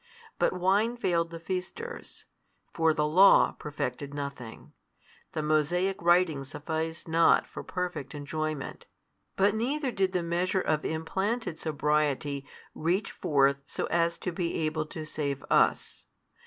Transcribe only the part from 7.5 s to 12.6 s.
perfect enjoyment, but neither did the measure of implanted sobriety